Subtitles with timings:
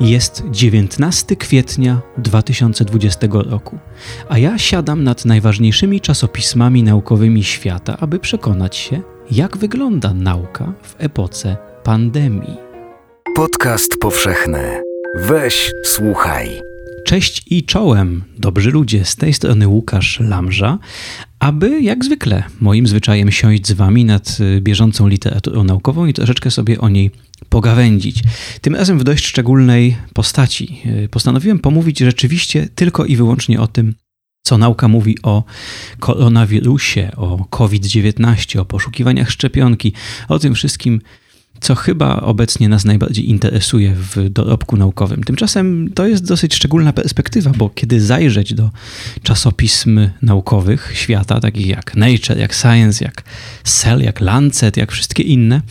[0.00, 3.78] Jest 19 kwietnia 2020 roku,
[4.28, 9.00] a ja siadam nad najważniejszymi czasopismami naukowymi świata, aby przekonać się,
[9.30, 12.56] jak wygląda nauka w epoce pandemii.
[13.36, 14.82] Podcast powszechny.
[15.14, 16.67] Weź, słuchaj.
[17.08, 20.78] Cześć i czołem, dobrzy ludzie, z tej strony Łukasz Lamża,
[21.38, 26.50] aby jak zwykle moim zwyczajem siąść z wami nad y, bieżącą literaturą naukową i troszeczkę
[26.50, 27.10] sobie o niej
[27.48, 28.22] pogawędzić.
[28.60, 30.82] Tym razem w dość szczególnej postaci.
[31.04, 33.94] Y, postanowiłem pomówić rzeczywiście tylko i wyłącznie o tym,
[34.42, 35.44] co nauka mówi o
[36.00, 39.92] koronawirusie, o COVID-19, o poszukiwaniach szczepionki,
[40.28, 41.00] o tym wszystkim,
[41.60, 45.24] co chyba obecnie nas najbardziej interesuje w dorobku naukowym.
[45.24, 48.70] Tymczasem to jest dosyć szczególna perspektywa, bo kiedy zajrzeć do
[49.22, 53.24] czasopism naukowych świata, takich jak Nature, jak Science, jak
[53.64, 55.62] Cell, jak Lancet, jak wszystkie inne,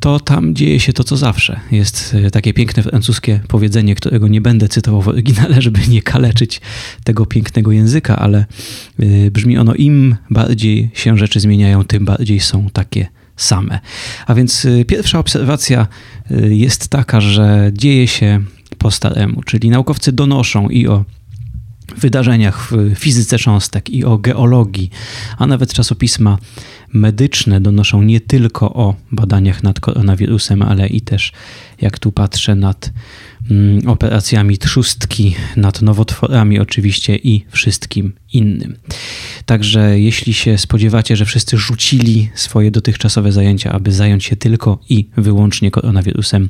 [0.00, 1.60] to tam dzieje się to, co zawsze.
[1.70, 6.60] Jest e, takie piękne francuskie powiedzenie, którego nie będę cytował w oryginale, żeby nie kaleczyć
[7.04, 8.46] tego pięknego języka, ale
[8.98, 13.06] e, brzmi ono: im bardziej się rzeczy zmieniają, tym bardziej są takie
[13.42, 13.80] same.
[14.26, 15.86] A więc e, pierwsza obserwacja
[16.48, 18.40] jest taka, że dzieje się
[18.78, 21.04] po staremu, czyli naukowcy donoszą i o
[21.96, 24.90] wydarzeniach w fizyce cząstek i o geologii,
[25.38, 26.38] a nawet czasopisma
[26.92, 31.32] medyczne donoszą nie tylko o badaniach nad koronawirusem, ale i też,
[31.80, 32.92] jak tu patrzę, nad
[33.86, 38.76] operacjami trzustki, nad nowotworami oczywiście i wszystkim innym.
[39.46, 45.08] Także jeśli się spodziewacie, że wszyscy rzucili swoje dotychczasowe zajęcia, aby zająć się tylko i
[45.16, 46.48] wyłącznie koronawirusem,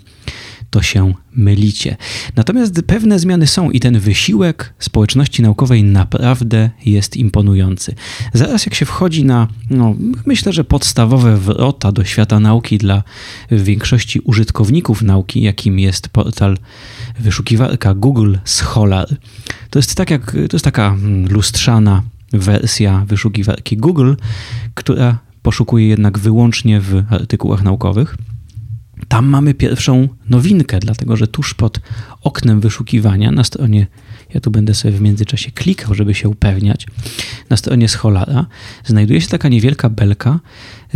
[0.70, 1.96] to się mylicie.
[2.36, 7.94] Natomiast pewne zmiany są i ten wysiłek społeczności naukowej naprawdę jest imponujący.
[8.34, 9.94] Zaraz jak się wchodzi na, no,
[10.26, 13.02] myślę, że podstawowe wrota do świata nauki dla
[13.50, 16.58] większości użytkowników nauki, jakim jest portal
[17.20, 19.08] wyszukiwarka Google Scholar,
[19.70, 20.96] to jest, tak jak, to jest taka
[21.30, 24.14] lustrzana wersja wyszukiwarki Google,
[24.74, 28.16] która poszukuje jednak wyłącznie w artykułach naukowych.
[29.10, 31.80] Tam mamy pierwszą nowinkę, dlatego że tuż pod
[32.22, 33.86] oknem wyszukiwania na stronie,
[34.34, 36.86] ja tu będę sobie w międzyczasie klikał, żeby się upewniać,
[37.50, 38.46] na stronie Scholara
[38.84, 40.40] znajduje się taka niewielka belka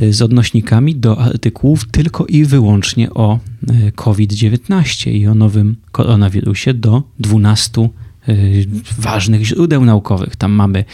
[0.02, 3.38] y, z odnośnikami do artykułów tylko i wyłącznie o
[3.88, 8.03] y, COVID-19 i o nowym koronawirusie do 12 Y,
[8.98, 10.36] ważnych źródeł naukowych.
[10.36, 10.84] Tam mamy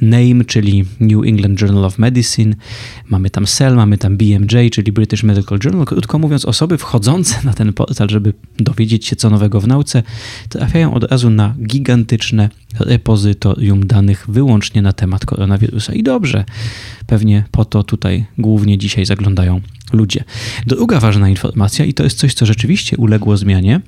[0.00, 2.54] NAME, czyli New England Journal of Medicine,
[3.08, 5.86] mamy tam Cell, mamy tam BMJ, czyli British Medical Journal.
[5.86, 10.02] Krótko mówiąc, osoby wchodzące na ten portal, żeby dowiedzieć się co nowego w nauce,
[10.48, 12.48] trafiają od razu na gigantyczne
[12.80, 15.92] repozytorium danych wyłącznie na temat koronawirusa.
[15.92, 16.44] I dobrze,
[17.06, 19.60] pewnie po to tutaj głównie dzisiaj zaglądają
[19.92, 20.24] ludzie.
[20.66, 23.80] Druga ważna informacja, i to jest coś, co rzeczywiście uległo zmianie.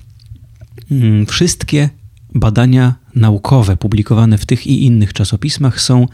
[0.90, 1.88] Mm, wszystkie
[2.34, 6.06] Badania naukowe publikowane w tych i innych czasopismach są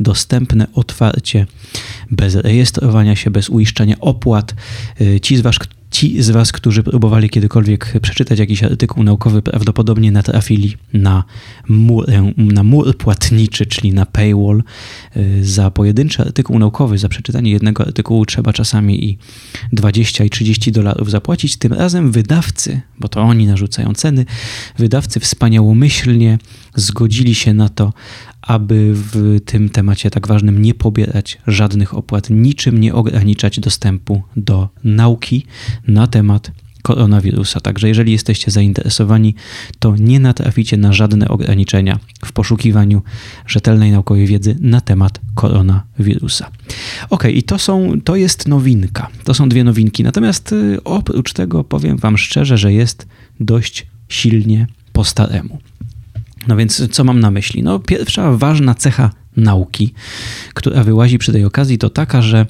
[0.00, 1.46] dostępne otwarcie,
[2.10, 4.54] bez rejestrowania się, bez uiszczania opłat.
[5.00, 5.56] Y, ci z Was,
[5.90, 11.24] Ci z Was, którzy próbowali kiedykolwiek przeczytać jakiś artykuł naukowy, prawdopodobnie natrafili na
[11.68, 12.06] mur,
[12.36, 14.62] na mur płatniczy, czyli na paywall.
[15.16, 19.18] Y, za pojedynczy artykuł naukowy, za przeczytanie jednego artykułu trzeba czasami i
[19.72, 21.56] 20 i 30 dolarów zapłacić.
[21.56, 24.24] Tym razem wydawcy, bo to oni narzucają ceny,
[24.78, 26.38] wydawcy wspaniałomyślnie
[26.74, 27.92] zgodzili się na to,
[28.48, 34.68] aby w tym temacie tak ważnym nie pobierać żadnych opłat, niczym nie ograniczać dostępu do
[34.84, 35.46] nauki
[35.86, 36.50] na temat
[36.82, 37.60] koronawirusa.
[37.60, 39.34] Także jeżeli jesteście zainteresowani,
[39.78, 43.02] to nie natraficie na żadne ograniczenia w poszukiwaniu
[43.46, 46.50] rzetelnej naukowej wiedzy na temat koronawirusa.
[47.10, 49.08] Ok, i to, są, to jest nowinka.
[49.24, 50.04] To są dwie nowinki.
[50.04, 53.06] Natomiast y, oprócz tego powiem Wam szczerze, że jest
[53.40, 55.58] dość silnie po staremu.
[56.48, 57.62] No więc co mam na myśli?
[57.62, 59.94] No, pierwsza ważna cecha nauki,
[60.54, 62.46] która wyłazi przy tej okazji, to taka, że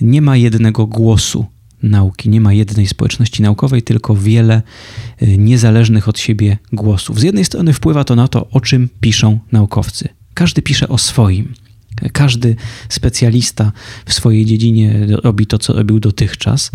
[0.00, 1.46] nie ma jednego głosu
[1.82, 4.62] nauki, nie ma jednej społeczności naukowej, tylko wiele
[5.22, 7.20] y, niezależnych od siebie głosów.
[7.20, 10.08] Z jednej strony wpływa to na to, o czym piszą naukowcy.
[10.34, 11.54] Każdy pisze o swoim.
[12.12, 12.56] Każdy
[12.88, 13.72] specjalista
[14.06, 16.70] w swojej dziedzinie robi to, co robił dotychczas,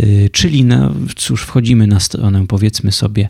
[0.00, 3.28] y, czyli na, cóż, wchodzimy na stronę, powiedzmy sobie,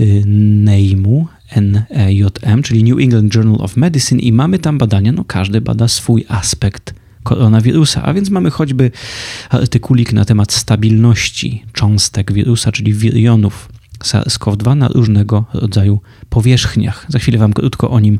[0.00, 1.26] y, NEIM-u,
[1.56, 6.24] NEJM, czyli New England Journal of Medicine i mamy tam badania, no każdy bada swój
[6.28, 8.90] aspekt koronawirusa, a więc mamy choćby
[9.50, 13.68] artykulik na temat stabilności cząstek wirusa, czyli wirionów
[14.04, 17.06] SARS-CoV-2 na różnego rodzaju powierzchniach.
[17.08, 18.18] Za chwilę Wam krótko o nim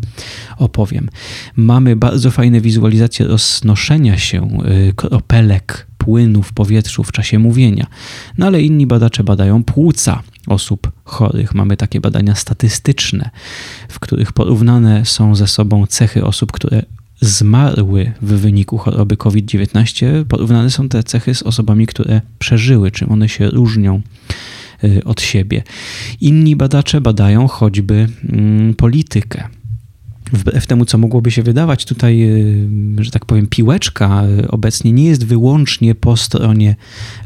[0.58, 1.08] opowiem.
[1.56, 4.58] Mamy bardzo fajne wizualizacje roznoszenia się
[4.88, 7.86] y, kropelek płynu w powietrzu w czasie mówienia.
[8.38, 11.54] No ale inni badacze badają płuca osób chorych.
[11.54, 13.30] Mamy takie badania statystyczne,
[13.88, 16.82] w których porównane są ze sobą cechy osób, które
[17.20, 23.28] zmarły w wyniku choroby COVID-19, porównane są te cechy z osobami, które przeżyły, czym one
[23.28, 24.00] się różnią
[24.84, 25.62] y, od siebie.
[26.20, 29.48] Inni badacze badają choćby mm, politykę.
[30.32, 35.04] Wbrew temu, co mogłoby się wydawać, tutaj, y, że tak powiem, piłeczka y, obecnie nie
[35.04, 36.76] jest wyłącznie po stronie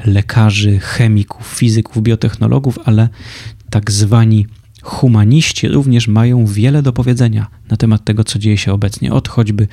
[0.05, 3.09] lekarzy, chemików, fizyków, biotechnologów, ale
[3.71, 4.47] tak zwani
[4.83, 9.13] humaniści również mają wiele do powiedzenia na temat tego, co dzieje się obecnie.
[9.13, 9.69] Od choćby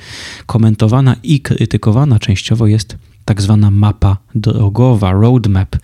[0.46, 5.76] komentowana i krytykowana częściowo jest tak zwana mapa drogowa, roadmap,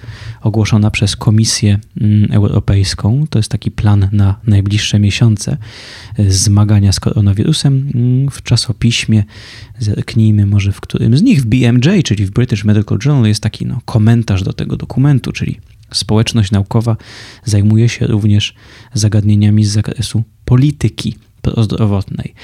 [0.43, 3.27] ogłoszona przez Komisję mm, Europejską.
[3.31, 5.57] To jest taki plan na najbliższe miesiące
[6.19, 7.91] e, zmagania z koronawirusem.
[7.95, 9.25] Mm, w czasopiśmie,
[9.79, 13.67] zerknijmy może w którym z nich, w BMJ, czyli w British Medical Journal, jest taki
[13.67, 15.61] no, komentarz do tego dokumentu, czyli
[15.93, 16.97] społeczność naukowa
[17.45, 18.55] zajmuje się również
[18.95, 22.35] zagadnieniami z zakresu polityki prozdrowotnej.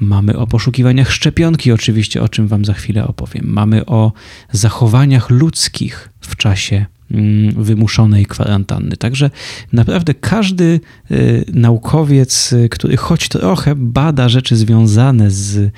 [0.00, 3.44] Mamy o poszukiwaniach szczepionki, oczywiście, o czym Wam za chwilę opowiem.
[3.48, 4.12] Mamy o
[4.52, 8.96] zachowaniach ludzkich w czasie mm, wymuszonej kwarantanny.
[8.96, 9.30] Także
[9.72, 10.80] naprawdę każdy
[11.10, 15.72] y, naukowiec, y, który choć trochę bada rzeczy związane z,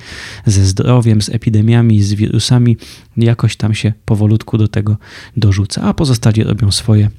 [0.45, 2.77] ze zdrowiem, z epidemiami, z wirusami,
[3.17, 4.97] jakoś tam się powolutku do tego
[5.37, 7.09] dorzuca, a pozostali robią swoje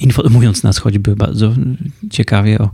[0.00, 1.54] informując nas choćby bardzo
[2.10, 2.70] ciekawie o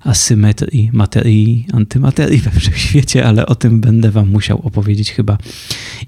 [0.00, 5.38] asymetrii materii, antymaterii we wszechświecie, ale o tym będę Wam musiał opowiedzieć chyba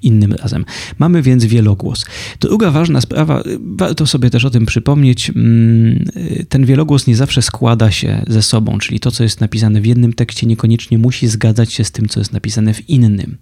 [0.02, 0.64] innym razem.
[0.98, 2.06] Mamy więc wielogłos.
[2.40, 6.04] Druga ważna sprawa, warto sobie też o tym przypomnieć, mm,
[6.48, 10.12] ten wielogłos nie zawsze składa się ze sobą, czyli to, co jest napisane w jednym
[10.12, 13.36] tekście, niekoniecznie musi zgadzać się z tym, co jest napisane w innym.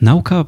[0.00, 0.44] Nauka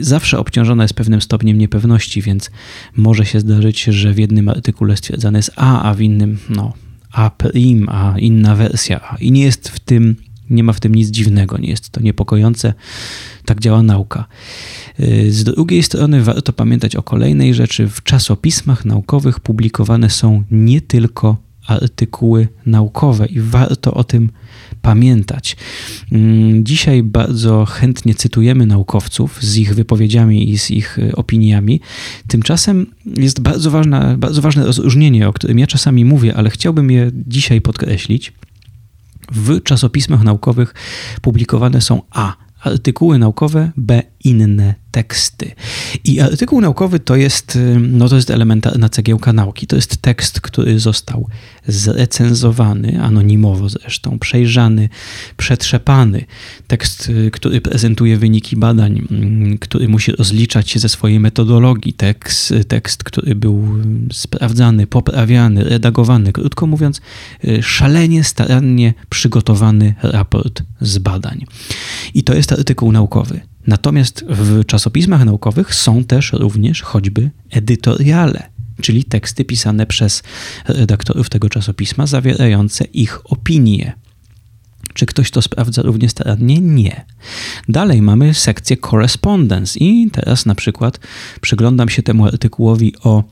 [0.00, 2.50] zawsze obciążona jest pewnym stopniem niepewności, więc
[2.96, 6.72] może się zdarzyć, że w jednym artykule stwierdzane jest A, a w innym no,
[7.12, 9.16] A prim, a inna wersja.
[9.20, 10.16] I nie jest w tym,
[10.50, 12.74] nie ma w tym nic dziwnego, nie jest to niepokojące.
[13.44, 14.24] Tak działa nauka.
[15.00, 17.88] Y, z drugiej strony warto pamiętać o kolejnej rzeczy.
[17.88, 24.47] W czasopismach naukowych publikowane są nie tylko artykuły naukowe i warto o tym pamiętać.
[26.12, 31.80] Mm, dzisiaj bardzo chętnie cytujemy naukowców z ich wypowiedziami i z ich e, opiniami.
[32.26, 32.86] Tymczasem
[33.16, 37.60] jest bardzo, ważne, bardzo ważne rozróżnienie, o którym ja czasami mówię, ale chciałbym je dzisiaj
[37.60, 38.32] podkreślić.
[39.32, 40.74] W czasopismach naukowych
[41.22, 45.52] publikowane są A artykuły naukowe, B inne teksty.
[46.04, 49.66] I artykuł naukowy to jest, no to jest elementarna cegiełka nauki.
[49.66, 51.28] To jest tekst, który został
[51.66, 54.88] zrecenzowany, anonimowo zresztą, przejrzany,
[55.36, 56.24] przetrzepany.
[56.66, 61.92] Tekst, y, który prezentuje wyniki badań, mm, który musi rozliczać się ze swojej metodologii.
[61.92, 63.68] Tekst, tekst który był
[64.12, 66.32] sprawdzany, poprawiany, redagowany.
[66.32, 67.00] Krótko mówiąc,
[67.44, 71.44] y, szalenie starannie przygotowany raport z badań.
[72.14, 73.40] I to jest artykuł naukowy.
[73.68, 78.50] Natomiast w czasopismach naukowych są też również choćby edytoriale,
[78.82, 80.22] czyli teksty pisane przez
[80.68, 83.92] redaktorów tego czasopisma, zawierające ich opinie.
[84.94, 86.60] Czy ktoś to sprawdza równie starannie?
[86.60, 87.04] Nie.
[87.68, 91.00] Dalej mamy sekcję correspondence i teraz na przykład
[91.40, 93.24] przyglądam się temu artykułowi o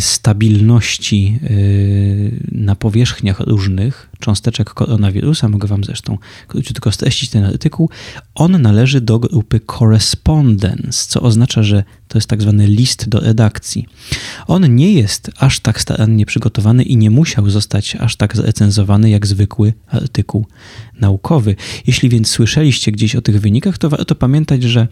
[0.00, 6.18] stabilności y, na powierzchniach różnych cząsteczek koronawirusa, mogę Wam zresztą
[6.48, 7.90] króciutko streścić ten artykuł,
[8.34, 13.86] on należy do grupy correspondence, co oznacza, że to jest tak zwany list do redakcji.
[14.46, 19.26] On nie jest aż tak starannie przygotowany i nie musiał zostać aż tak zrecenzowany jak
[19.26, 20.46] zwykły artykuł
[21.00, 21.56] naukowy.
[21.86, 24.88] Jeśli więc słyszeliście gdzieś o tych wynikach, to warto pamiętać, że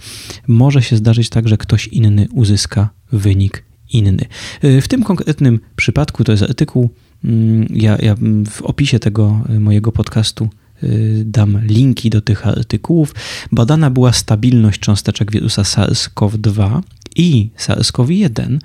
[0.49, 4.25] może się zdarzyć tak, że ktoś inny uzyska wynik inny.
[4.65, 6.91] Y, w tym konkretnym przypadku to jest artykuł.
[7.25, 8.17] Mm, ja, ja
[8.51, 10.49] w opisie tego y, mojego podcastu
[10.83, 13.15] y, dam linki do tych artykułów.
[13.53, 16.81] Badana była stabilność cząsteczek wirusa SARS-CoV-2
[17.17, 18.59] i SARS-CoV-1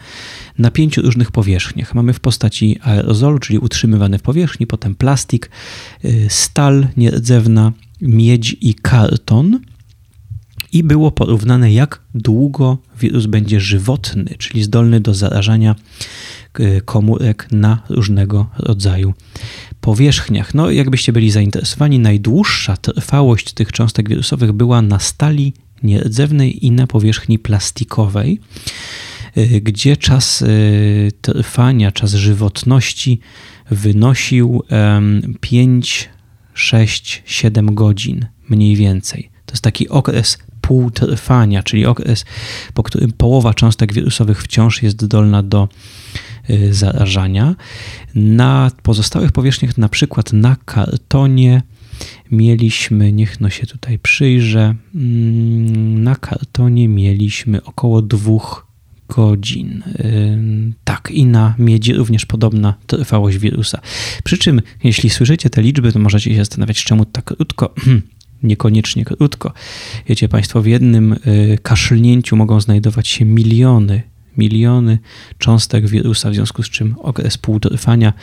[0.57, 1.95] na pięciu różnych powierzchniach.
[1.95, 5.49] Mamy w postaci aerozolu, czyli utrzymywany w powierzchni, potem plastik,
[6.29, 9.59] stal nierdzewna, miedź i karton
[10.73, 15.75] i było porównane, jak długo wirus będzie żywotny, czyli zdolny do zarażania
[16.85, 19.13] komórek na różnego rodzaju
[19.81, 20.53] powierzchniach.
[20.53, 26.87] No, jakbyście byli zainteresowani, najdłuższa trwałość tych cząstek wirusowych była na stali nierdzewnej i na
[26.87, 28.39] powierzchni plastikowej.
[29.61, 30.43] gdzie czas
[31.21, 33.19] trwania, czas żywotności
[33.71, 34.63] wynosił
[35.41, 36.09] 5,
[36.53, 39.29] 6, 7 godzin mniej więcej.
[39.45, 42.25] To jest taki okres półtrwania, czyli okres,
[42.73, 45.67] po którym połowa cząstek wirusowych wciąż jest zdolna do
[46.49, 47.55] y, zarażania.
[48.15, 51.61] Na pozostałych powierzchniach, na przykład na kartonie,
[52.31, 58.67] mieliśmy, niech no się tutaj przyjrzę, mm, na kartonie mieliśmy około dwóch
[59.09, 59.83] godzin.
[60.83, 63.79] Tak, i na miedzi również podobna trwałość wirusa.
[64.23, 67.73] Przy czym, jeśli słyszycie te liczby, to możecie się zastanawiać, czemu tak krótko.
[68.43, 69.53] Niekoniecznie krótko.
[70.07, 74.01] Wiecie Państwo, w jednym y, kaszlnięciu mogą znajdować się miliony
[74.37, 74.99] miliony
[75.37, 78.13] cząstek wirusa, w związku z czym okres półtrwania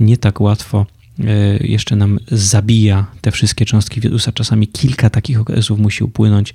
[0.00, 0.86] nie tak łatwo
[1.20, 1.24] y,
[1.66, 4.32] jeszcze nam zabija te wszystkie cząstki wirusa.
[4.32, 6.54] Czasami kilka takich okresów musi upłynąć,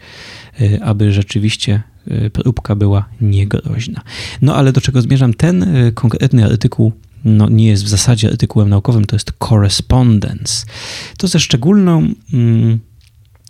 [0.62, 1.84] y, aby rzeczywiście
[2.34, 4.02] próbka była niegroźna.
[4.42, 5.34] No ale do czego zmierzam?
[5.34, 6.94] Ten konkretny artykuł
[7.26, 10.66] no, nie jest w zasadzie artykułem naukowym, to jest correspondence.
[11.18, 12.14] To ze szczególną.
[12.34, 12.80] Mm,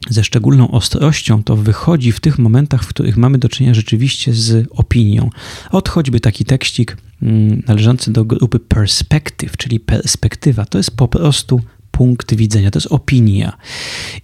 [0.10, 4.68] ze szczególną ostrością to wychodzi w tych momentach, w których mamy do czynienia rzeczywiście z
[4.70, 5.30] opinią.
[5.72, 10.66] Od choćby taki tekścik mm, należący do grupy perspective, czyli perspektywa.
[10.66, 13.58] To jest po prostu punkt widzenia, to jest opinia.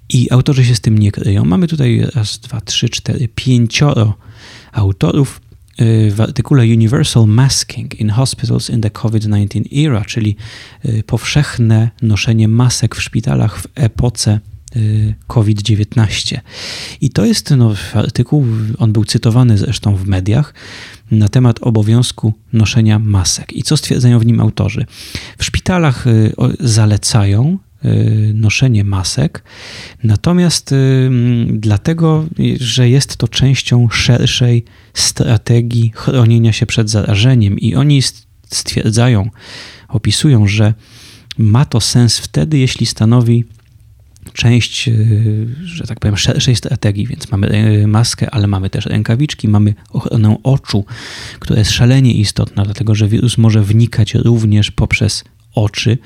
[0.10, 1.46] I autorzy się z tym nie kryją.
[1.46, 4.14] Mamy tutaj raz, dwa, trzy, cztery, pięcioro
[4.72, 5.42] autorów
[5.82, 10.36] y, w artykule Universal Masking in Hospitals in the COVID-19 Era, czyli
[10.86, 14.40] y, powszechne noszenie masek w szpitalach w epoce
[15.28, 16.40] COVID-19.
[17.02, 18.46] I to jest no, artykuł,
[18.78, 20.54] on był cytowany zresztą w mediach,
[21.12, 23.54] na temat obowiązku noszenia masek.
[23.54, 24.86] I co stwierdzają w nim autorzy?
[25.38, 29.44] W szpitalach y, zalecają y, noszenie masek,
[30.04, 30.76] natomiast
[31.48, 32.26] dlatego,
[32.60, 38.02] że jest to częścią szerszej strategii chronienia się przed zarażeniem i oni
[38.50, 39.30] stwierdzają,
[39.88, 40.74] opisują, że
[41.38, 43.46] ma to sens wtedy, jeśli stanowi
[44.34, 44.94] część, e,
[45.64, 50.38] że tak powiem, szerszej strategii, więc mamy e, maskę, ale mamy też rękawiczki, mamy ochronę
[50.44, 50.86] oczu,
[51.40, 55.24] która jest szalenie istotna, dlatego że wirus może wnikać również poprzez
[55.56, 55.98] oczy.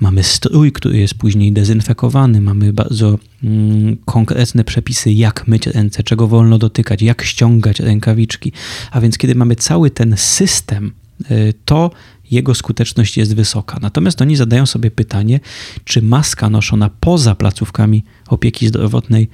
[0.00, 6.28] Mamy strój, który jest później dezynfekowany, mamy bardzo mm, konkretne przepisy, jak myć ręce, czego
[6.28, 8.52] wolno dotykać, jak ściągać rękawiczki.
[8.90, 10.92] A więc kiedy mamy cały ten system,
[11.30, 11.90] e, to
[12.32, 13.78] jego skuteczność jest wysoka.
[13.82, 15.40] Natomiast oni zadają sobie pytanie,
[15.84, 19.28] czy maska noszona poza placówkami opieki zdrowotnej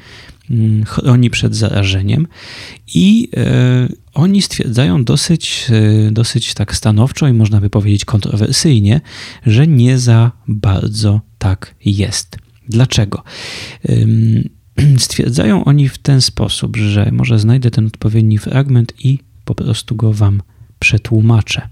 [0.51, 2.27] mm, chroni przed zarażeniem
[2.95, 9.01] i e, oni stwierdzają dosyć, e, dosyć tak stanowczo i można by powiedzieć kontrowersyjnie,
[9.47, 12.37] że nie za bardzo tak jest.
[12.69, 13.23] Dlaczego?
[14.99, 20.13] Stwierdzają oni w ten sposób, że może znajdę ten odpowiedni fragment i po prostu go
[20.13, 20.43] wam
[20.79, 21.69] przetłumaczę.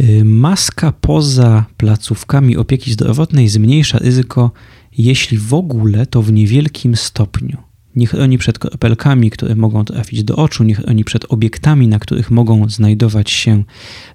[0.00, 4.50] Y, maska poza placówkami opieki zdrowotnej zmniejsza ryzyko,
[4.98, 7.56] jeśli w ogóle, to w niewielkim stopniu.
[7.96, 12.30] Nie chroni przed kropelkami, które mogą trafić do oczu, nie chroni przed obiektami, na których
[12.30, 13.64] mogą znajdować się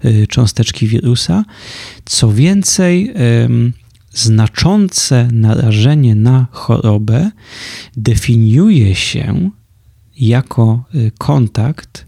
[0.05, 1.45] y, cząsteczki wirusa.
[2.05, 3.13] Co więcej,
[4.13, 7.31] znaczące narażenie na chorobę
[7.97, 9.49] definiuje się
[10.15, 12.05] jako y, kontakt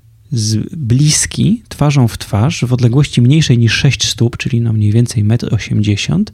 [0.77, 6.13] bliski, twarzą w twarz, w odległości mniejszej niż 6 stóp, czyli no mniej więcej 1,80
[6.13, 6.25] m,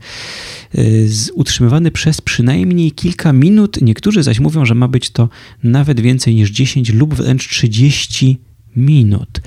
[0.75, 3.81] y, utrzymywany przez przynajmniej kilka minut.
[3.81, 5.29] Niektórzy zaś mówią, że ma być to
[5.63, 8.37] nawet więcej niż 10 lub wręcz 30
[8.75, 9.41] minut.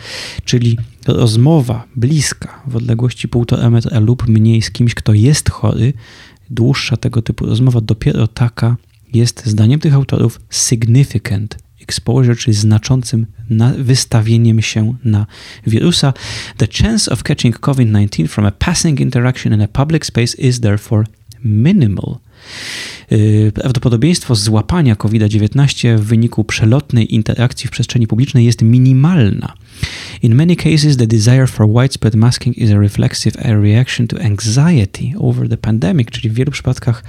[0.45, 5.93] Czyli rozmowa bliska w odległości 1,5 metra lub mniej z kimś, kto jest chory,
[6.51, 8.77] dłuższa tego typu rozmowa dopiero taka
[9.13, 13.27] jest, zdaniem tych autorów, significant exposure, czyli znaczącym
[13.79, 15.27] wystawieniem się na
[15.67, 16.13] wirusa.
[16.57, 21.05] The chance of catching COVID-19 from a passing interaction in a public space is therefore
[21.45, 22.19] minimal.
[23.13, 29.55] Y, prawdopodobieństwo złapania COVID-19 w wyniku przelotnej interakcji w przestrzeni publicznej jest minimalna.
[30.23, 35.49] In many cases, the desire for widespread masking is a reflexive reaction to anxiety over
[35.49, 37.05] the pandemic, czyli w wielu przypadkach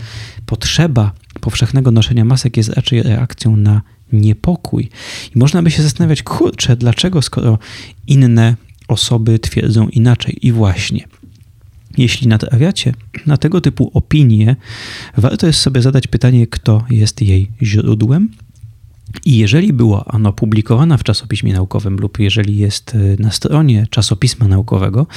[0.45, 1.11] potrzeba
[1.41, 4.89] powszechnego noszenia masek jest raczej reakcją na niepokój.
[5.35, 7.59] I można by się zastanawiać, kurczę, dlaczego skoro
[8.07, 8.55] inne
[8.87, 10.37] osoby twierdzą inaczej?
[10.41, 11.07] I właśnie.
[11.97, 12.93] Jeśli natrafiacie
[13.25, 14.55] na tego typu opinie,
[15.17, 18.29] warto jest sobie zadać pytanie, kto jest jej źródłem
[19.25, 24.47] I jeżeli była ona publikowana w czasopiśmie naukowym lub jeżeli jest y, na stronie czasopisma
[24.47, 25.07] naukowego,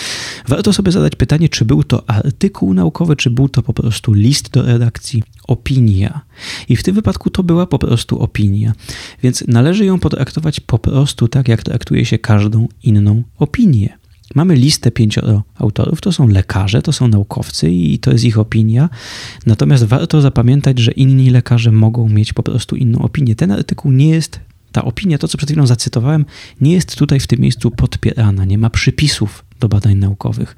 [0.48, 4.50] warto sobie zadać pytanie, czy był to artykuł naukowy, czy był to po prostu list
[4.50, 6.20] do redakcji, opinia.
[6.68, 8.72] I w tym wypadku to była po prostu opinia.
[9.22, 13.98] Więc należy ją potraktować po prostu tak, jak traktuje się każdą inną opinię.
[14.38, 18.88] Mamy listę pięcioro autorów, to są lekarze, to są naukowcy i to jest ich opinia.
[19.46, 23.34] Natomiast warto zapamiętać, że inni lekarze mogą mieć po prostu inną opinię.
[23.34, 24.40] Ten artykuł nie jest,
[24.72, 26.24] ta opinia, to co przed chwilą zacytowałem,
[26.60, 30.56] nie jest tutaj w tym miejscu podpierana, nie ma przypisów do badań naukowych.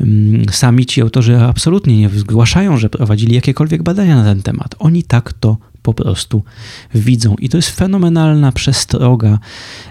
[0.00, 4.74] Mm, sami ci autorzy absolutnie nie zgłaszają, że prowadzili jakiekolwiek badania na ten temat.
[4.78, 6.44] Oni tak to po prostu
[6.94, 7.34] widzą.
[7.34, 9.38] I to jest fenomenalna przestroga.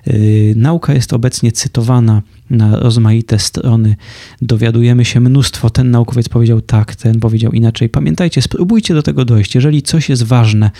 [0.07, 2.21] Yy, nauka jest obecnie cytowana
[2.51, 3.96] na rozmaite strony.
[4.41, 5.70] Dowiadujemy się mnóstwo.
[5.70, 7.89] Ten naukowiec powiedział tak, ten powiedział inaczej.
[7.89, 9.55] Pamiętajcie, spróbujcie do tego dojść.
[9.55, 10.72] Jeżeli coś jest ważne,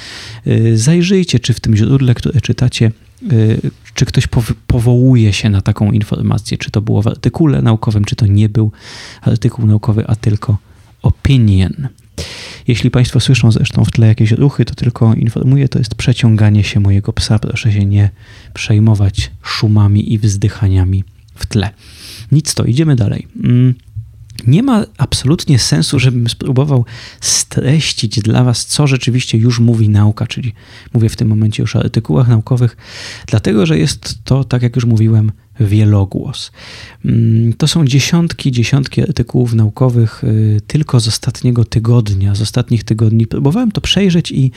[0.46, 2.92] yy, zajrzyjcie, czy w tym źródle, które czytacie,
[3.32, 3.62] yy,
[3.94, 4.28] czy ktoś
[4.68, 8.72] powołuje się na taką informację, czy to było w artykule naukowym, czy to nie był
[9.22, 10.58] artykuł naukowy, a tylko
[11.02, 11.88] opinion.
[12.68, 16.80] Jeśli Państwo słyszą zresztą w tle jakieś ruchy, to tylko informuję, to jest przeciąganie się
[16.80, 17.40] mojego psa.
[17.40, 18.10] Proszę się nie
[18.54, 21.04] przejmować szumami i wzdychaniami
[21.42, 21.70] w tle.
[22.32, 23.28] Nic to, idziemy dalej.
[23.44, 23.74] Mm,
[24.48, 26.86] nie ma absolutnie sensu, żebym spróbował
[27.22, 30.54] streścić dla Was, co rzeczywiście już mówi nauka, czyli
[30.94, 32.78] mówię w tym momencie już o artykułach naukowych,
[33.28, 36.52] dlatego że jest to, tak jak już mówiłem, wielogłos.
[37.06, 43.28] Mm, to są dziesiątki, dziesiątki artykułów naukowych y, tylko z ostatniego tygodnia, z ostatnich tygodni.
[43.28, 44.52] Próbowałem to przejrzeć i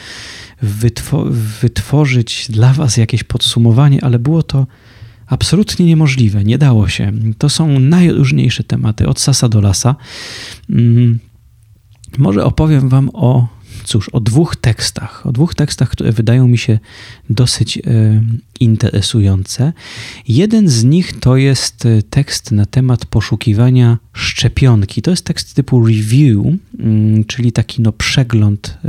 [0.63, 1.25] wytwo
[1.63, 4.67] wytworzyć dla Was jakieś podsumowanie, ale było to
[5.27, 7.13] absolutnie niemożliwe, nie dało się.
[7.39, 9.97] To są najróżniejsze tematy, od sasa do lasa.
[10.71, 11.19] Mm,
[12.19, 13.55] może opowiem Wam o
[13.85, 16.79] cóż, o dwóch tekstach, o dwóch tekstach, które wydają mi się
[17.31, 17.81] dosyć e,
[18.61, 19.73] interesujące.
[20.29, 25.03] Jeden z nich to jest e, tekst na temat poszukiwania szczepionki.
[25.03, 26.47] To jest tekst typu review,
[26.79, 28.89] mm, czyli taki no przegląd, e,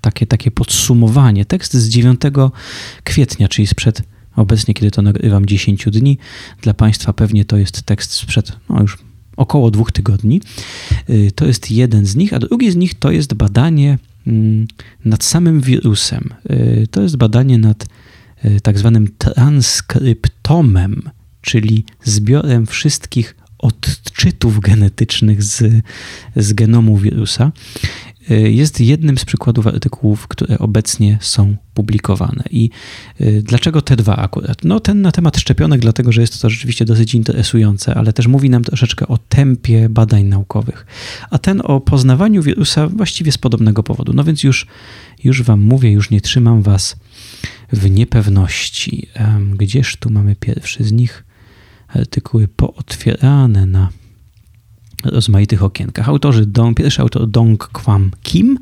[0.00, 1.44] takie, takie podsumowanie.
[1.44, 2.20] Tekst z 9
[3.04, 4.02] kwietnia, czyli sprzed
[4.40, 6.18] obecnie, kiedy to nagrywam, 10 dni.
[6.62, 8.98] Dla Państwa pewnie to jest tekst sprzed no już
[9.36, 10.40] około dwóch tygodni.
[11.34, 14.66] To jest jeden z nich, a drugi z nich to jest badanie Mm,
[15.04, 16.34] nad samym wirusem.
[16.50, 17.86] Y, to jest badanie nad
[18.44, 21.02] y, tak zwanym transkryptomem,
[21.40, 25.84] czyli zbiorem wszystkich odczytów genetycznych z,
[26.36, 27.52] z genomu wirusa.
[28.30, 32.44] Y, jest jednym z przykładów artykułów, które obecnie są publikowane.
[32.50, 32.70] I
[33.20, 34.64] y, dlaczego te dwa akurat?
[34.64, 38.50] No ten na temat szczepionek, dlatego że jest to rzeczywiście dosyć interesujące, ale też mówi
[38.50, 40.86] nam troszeczkę o tempie badań naukowych.
[41.30, 44.12] A ten o poznawaniu wirusa właściwie z podobnego powodu.
[44.12, 44.66] No więc już,
[45.24, 46.96] już wam mówię, już nie trzymam was
[47.72, 49.08] w niepewności.
[49.54, 51.24] Gdzież tu mamy pierwszy z nich?
[51.88, 53.88] Artykuły pootwierane na
[55.04, 56.08] rozmaitych okienkach.
[56.08, 58.58] Autorzy, Dong, pierwszy autor Dong Kwam Kim,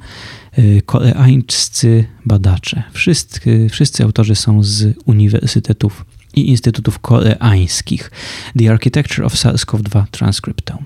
[0.58, 2.82] y, koreańscy badacze.
[2.92, 8.10] Wszyscy, wszyscy autorzy są z uniwersytetów i instytutów koreańskich.
[8.58, 10.82] The Architecture of SARS-CoV-2 Transcriptome.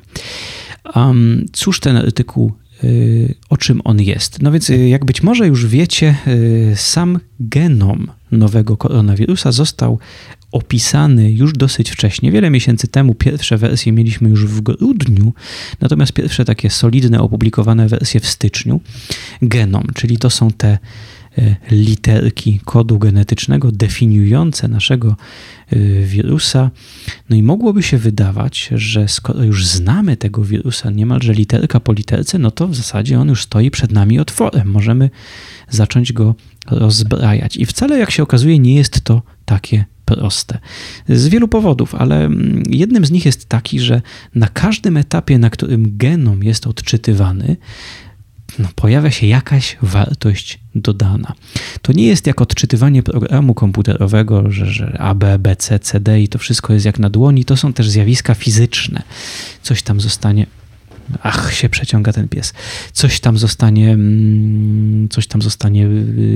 [0.94, 2.52] Um, cóż ten artykuł
[3.48, 4.42] o czym on jest.
[4.42, 6.16] No więc, y, jak być może już wiecie,
[6.74, 9.98] sam genom nowego koronawirusa został
[10.52, 13.14] opisany już dosyć wcześnie, wiele miesięcy temu.
[13.14, 15.32] Pierwsze wersje mieliśmy już w grudniu,
[15.80, 18.80] natomiast pierwsze takie solidne, opublikowane wersje w styczniu.
[19.42, 20.78] Genom, czyli to są te
[21.70, 25.16] literki kodu genetycznego definiujące naszego
[25.68, 26.70] e, wirusa.
[27.30, 32.38] No i mogłoby się wydawać, że skoro już znamy tego wirusa niemalże literka po literce,
[32.38, 34.70] no to w zasadzie on już stoi przed nami otworem.
[34.70, 35.10] Możemy
[35.68, 36.34] zacząć go
[36.70, 37.56] rozbrajać.
[37.56, 40.58] I wcale, jak się okazuje, nie jest to takie proste.
[41.08, 44.02] Z wielu powodów, ale mm, jednym z nich jest taki, że
[44.34, 47.56] na każdym etapie, na którym genom jest odczytywany,
[48.58, 51.32] no, pojawia się jakaś wartość dodana.
[51.82, 56.20] To nie jest jak odczytywanie programu komputerowego, że, że A, B, B, C, C, D
[56.20, 57.44] i to wszystko jest jak na dłoni.
[57.44, 59.02] To są też zjawiska fizyczne.
[59.62, 60.46] Coś tam zostanie
[61.22, 62.52] ach, się przeciąga ten pies.
[62.92, 65.88] Coś tam zostanie, mm, coś tam zostanie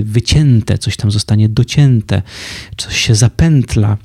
[0.02, 2.22] wycięte, coś tam zostanie docięte,
[2.76, 3.96] coś się zapętla.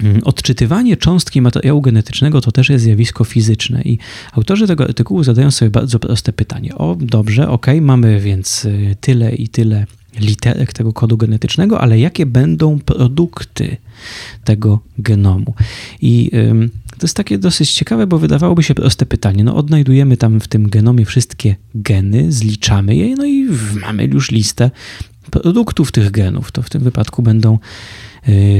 [0.00, 3.98] Mm, odczytywanie cząstki materiału genetycznego to też jest zjawisko fizyczne i
[4.32, 6.74] autorzy tego artykułu zadają sobie bardzo proste pytanie.
[6.74, 9.86] O, dobrze, ok, mamy więc y, tyle i tyle
[10.20, 13.76] literek tego kodu genetycznego, ale jakie będą produkty
[14.44, 15.54] tego genomu?
[16.00, 16.30] I
[16.98, 19.44] to jest takie dosyć ciekawe, bo wydawałoby się proste pytanie.
[19.44, 23.48] No, odnajdujemy tam w tym genomie wszystkie geny, zliczamy je, no i
[23.80, 24.70] mamy już listę
[25.30, 26.52] produktów tych genów.
[26.52, 27.58] To w tym wypadku będą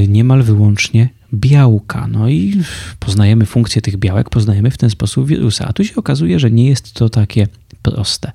[0.07, 2.07] niemal wyłącznie białka.
[2.07, 2.61] No i
[2.99, 5.65] poznajemy funkcję tych białek, poznajemy w ten sposób wirusa.
[5.67, 7.47] A tu się okazuje, że nie jest to takie
[7.81, 8.31] proste.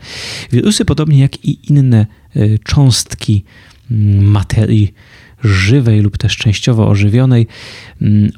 [0.53, 2.07] Wirusy, podobnie jak i inne
[2.65, 3.45] cząstki
[3.91, 4.95] mm, materii
[5.45, 7.47] żywej lub też częściowo ożywionej,
[8.03, 8.33] mm,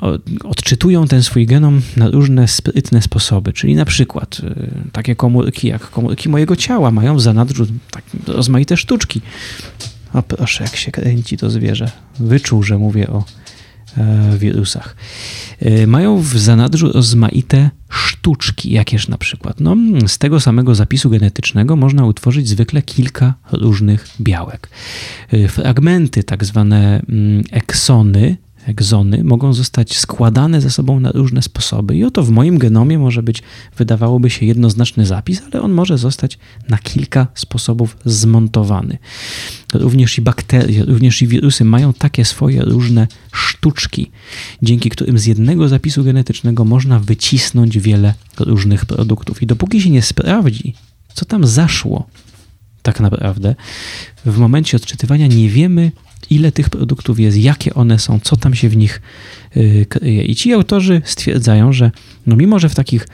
[0.45, 3.53] odczytują ten swój genom na różne sprytne sposoby.
[3.53, 8.77] Czyli na przykład y, takie komórki jak komórki mojego ciała mają w zanadrzu tak rozmaite
[8.77, 9.21] sztuczki.
[10.15, 11.91] O proszę, jak się kręci to zwierzę.
[12.21, 13.25] Wyczuł, że mówię o
[13.99, 14.97] e, wirusach.
[15.61, 19.61] E, mają w zanadrzu rozmaite sztuczki, jakież na przykład.
[19.61, 24.69] No, z tego samego zapisu genetycznego można utworzyć zwykle kilka różnych białek.
[25.33, 31.97] E, fragmenty, tak zwane mm, eksony, egzony mogą zostać składane ze sobą na różne sposoby.
[31.97, 33.43] I oto w moim genomie może być,
[33.77, 38.99] wydawałoby się, jednoznaczny zapis, ale on może zostać na kilka sposobów zmontowany.
[39.75, 44.11] Również i bakterie, również i wirusy mają takie swoje różne sztuczki,
[44.63, 49.43] dzięki którym z jednego zapisu genetycznego można wycisnąć wiele różnych produktów.
[49.43, 50.75] I dopóki się nie sprawdzi,
[51.15, 52.07] co tam zaszło,
[52.83, 53.55] tak naprawdę,
[54.27, 55.93] w momencie odczytywania nie wiemy,
[56.31, 59.03] ile tych produktów jest, jakie one są, co tam się w nich
[59.57, 60.25] y, kryje.
[60.25, 61.91] I ci autorzy stwierdzają, że
[62.27, 63.09] no mimo, że w takich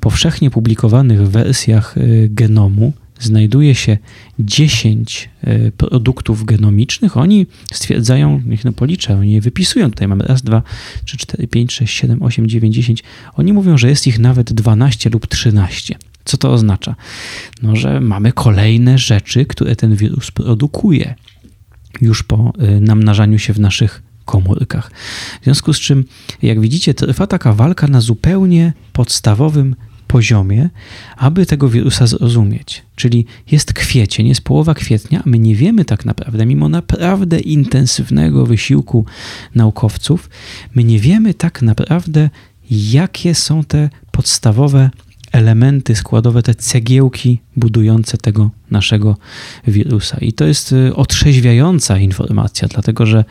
[0.00, 3.98] powszechnie publikowanych wersjach y, genomu znajduje się
[4.38, 10.42] 10 y, produktów genomicznych, oni stwierdzają, niech no policzę, oni je wypisują, tutaj mamy raz,
[10.42, 10.62] dwa,
[11.04, 13.02] trzy, cztery, pięć, sześć, siedem, osiem, dziewięć, dziesięć,
[13.34, 15.94] oni mówią, że jest ich nawet 12 lub 13.
[16.24, 16.94] Co to oznacza?
[17.62, 21.14] No, że mamy kolejne rzeczy, które ten wirus produkuje
[22.00, 24.90] już po y, namnażaniu się w naszych komórkach.
[25.40, 26.04] W związku z czym,
[26.42, 29.76] jak widzicie, trwa taka walka na zupełnie podstawowym
[30.12, 30.70] poziomie,
[31.16, 32.82] aby tego wirusa zrozumieć.
[32.96, 38.46] Czyli jest kwiecień, jest połowa kwietnia, a my nie wiemy tak naprawdę, mimo naprawdę intensywnego
[38.46, 39.06] wysiłku
[39.54, 40.30] naukowców,
[40.74, 42.30] my nie wiemy tak naprawdę,
[42.70, 44.90] jakie są te podstawowe
[45.32, 49.16] elementy składowe, te cegiełki budujące tego naszego
[49.66, 50.18] wirusa.
[50.20, 53.24] I to jest y, otrzeźwiająca informacja, dlatego że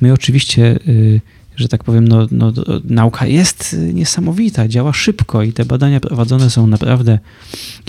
[0.00, 1.20] my oczywiście y,
[1.56, 2.52] że tak powiem, no, no,
[2.84, 7.18] nauka jest niesamowita, działa szybko i te badania prowadzone są naprawdę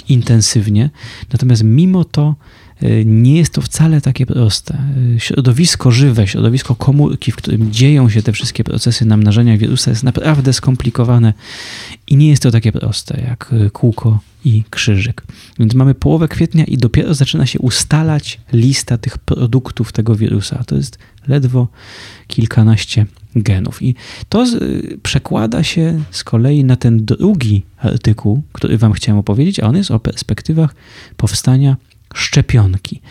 [0.09, 0.89] intensywnie.
[1.33, 2.62] Natomiast mimo to y,
[3.05, 4.77] nie jest to wcale takie proste.
[5.17, 10.53] Środowisko żywe, środowisko komórki, w którym dzieją się te wszystkie procesy namnażania wirusa, jest naprawdę
[10.53, 11.33] skomplikowane
[12.07, 15.23] i nie jest to takie proste jak kółko i krzyżyk.
[15.59, 20.63] Więc mamy połowę kwietnia i dopiero zaczyna się ustalać lista tych produktów tego wirusa.
[20.63, 21.67] To jest ledwo
[22.27, 23.81] kilkanaście genów.
[23.81, 23.95] I
[24.29, 24.45] to
[25.03, 29.91] przekłada się z kolei na ten drugi artykuł, który Wam chciałem opowiedzieć, a on jest
[29.91, 30.75] o perspektywach
[31.17, 31.77] powstania
[32.13, 33.01] szczepionki.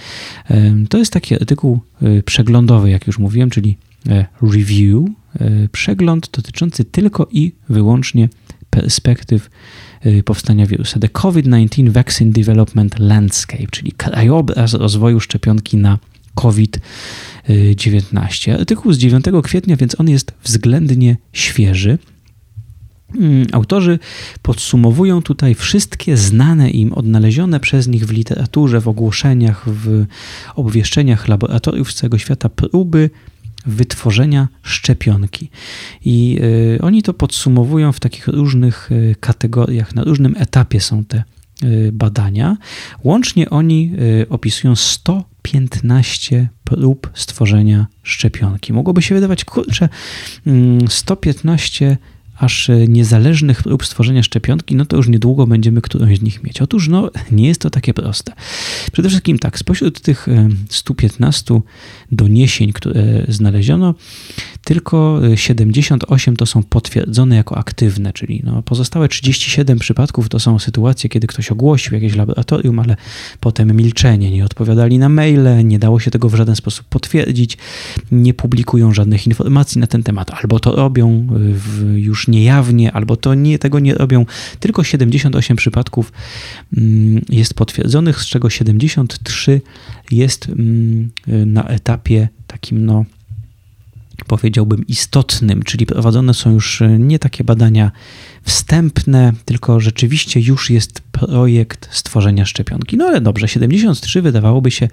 [0.88, 3.76] To jest taki artykuł y, przeglądowy, jak już mówiłem, czyli
[4.08, 5.04] e, review,
[5.40, 8.28] e, przegląd dotyczący tylko i wyłącznie
[8.70, 9.50] perspektyw
[10.24, 11.00] powstania wirusa.
[11.00, 15.98] The COVID-19 Vaccine Development Landscape, czyli krajobraz rozwoju szczepionki na
[16.34, 18.54] COVID-19.
[18.54, 21.98] Artykuł z 9 kwietnia, więc on jest względnie świeży.
[23.14, 23.98] Mm, autorzy
[24.42, 30.06] podsumowują tutaj wszystkie znane im, odnalezione przez nich w literaturze, w ogłoszeniach, w
[30.54, 33.10] obwieszczeniach laboratoriów z całego świata próby
[33.66, 35.50] wytworzenia szczepionki.
[36.04, 36.38] I
[36.76, 41.24] y, oni to podsumowują w takich różnych y, kategoriach, na różnym etapie są te
[41.62, 42.56] y, badania.
[43.04, 43.92] Łącznie oni
[44.28, 48.72] opisują 115 prób stworzenia szczepionki.
[48.72, 49.88] Mogłoby się wydawać, kurczę,
[50.88, 51.96] 115 mm,
[52.42, 56.62] aż e, niezależnych prób stworzenia szczepionki, no to już niedługo będziemy którąś z nich mieć.
[56.62, 58.32] Otóż no, nie jest to takie proste.
[58.92, 60.26] Przede wszystkim tak, spośród tych
[60.68, 61.60] 115 e,
[62.12, 63.94] doniesień, które znaleziono,
[64.64, 70.58] tylko 78 e, to są potwierdzone jako aktywne, czyli no, pozostałe 37 przypadków to są
[70.58, 72.96] sytuacje, kiedy ktoś ogłosił jakieś laboratorium, ale
[73.40, 77.58] potem milczenie, nie odpowiadali na maile, nie dało się tego w żaden sposób potwierdzić,
[78.12, 83.34] nie publikują żadnych informacji na ten temat, albo to robią w, już niejawnie, albo to
[83.34, 84.26] nie, tego nie robią.
[84.60, 86.12] Tylko 78 przypadków
[86.76, 89.60] mm, jest potwierdzonych, z czego 73
[90.10, 91.10] jest mm,
[91.46, 93.04] na etapie takim, no,
[94.26, 97.90] powiedziałbym, istotnym, czyli prowadzone są już nie takie badania
[98.42, 102.96] wstępne, tylko rzeczywiście już jest projekt stworzenia szczepionki.
[102.96, 104.88] No ale dobrze, 73 wydawałoby się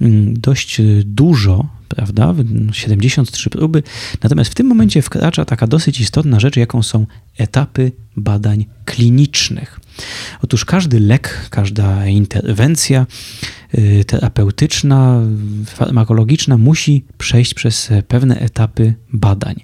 [0.00, 2.34] mm, dość dużo, prawda?
[2.72, 3.82] 73 próby.
[4.22, 7.06] Natomiast w tym momencie wkracza taka dosyć istotna rzecz, jaką są
[7.38, 9.80] etapy badań klinicznych.
[10.42, 13.06] Otóż każdy lek, każda interwencja
[13.74, 15.20] y, terapeutyczna,
[15.66, 19.54] farmakologiczna musi przejść przez pewne etapy badań.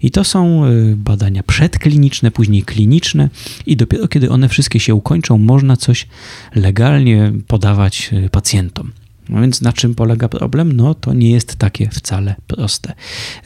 [0.00, 3.28] I to są y, badania przedkliniczne, później kliniczne,
[3.66, 6.08] i dopiero kiedy one wszystkie się ukończą, można coś
[6.54, 8.92] legalnie podawać y, pacjentom.
[9.32, 10.72] No więc na czym polega problem?
[10.72, 12.92] No to nie jest takie wcale proste.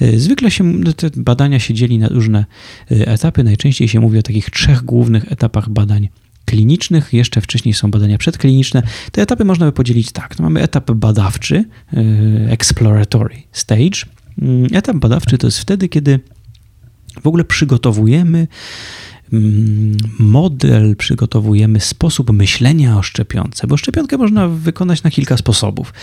[0.03, 2.45] Y, zwykle się te badania się dzieli na różne
[2.93, 3.45] y, etapy.
[3.45, 6.09] Najczęściej się mówi o takich trzech głównych etapach badań
[6.45, 8.83] klinicznych, jeszcze wcześniej są badania przedkliniczne.
[9.13, 10.39] Te etapy można by podzielić tak.
[10.39, 14.07] No mamy etap badawczy, y, exploratory stage.
[14.43, 16.21] Mm, etap badawczy to jest wtedy, kiedy
[17.23, 18.49] w ogóle przygotowujemy
[20.19, 25.95] model, przygotowujemy sposób myślenia o szczepionce, bo szczepionkę można wykonać na kilka sposobów.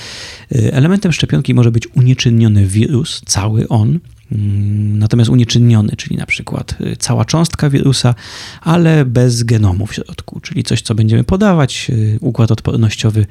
[0.55, 3.99] Y, elementem szczepionki może być unieczynniony wirus, cały on,
[4.31, 8.15] mm, natomiast unieczynniony, czyli na przykład y, cała cząstka wirusa,
[8.61, 13.25] ale bez genomu w środku, czyli coś, co będziemy podawać, y, układ odpornościowy